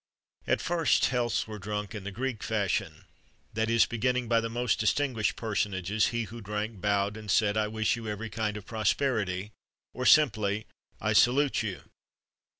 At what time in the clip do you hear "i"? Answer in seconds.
7.55-7.67, 10.99-11.13